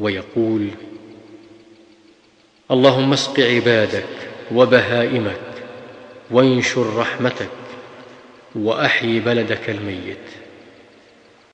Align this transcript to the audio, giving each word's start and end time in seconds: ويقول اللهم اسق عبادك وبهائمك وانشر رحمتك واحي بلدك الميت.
ويقول 0.00 0.68
اللهم 2.70 3.12
اسق 3.12 3.40
عبادك 3.40 4.06
وبهائمك 4.54 5.40
وانشر 6.30 6.96
رحمتك 6.96 7.48
واحي 8.54 9.20
بلدك 9.20 9.70
الميت. 9.70 10.16